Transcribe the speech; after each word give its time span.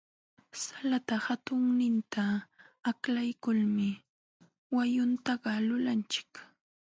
Salata 0.63 1.15
hatunninta 1.25 2.23
aklaykulmi 2.89 3.89
wayunkata 4.75 5.51
lulanchik. 5.67 6.31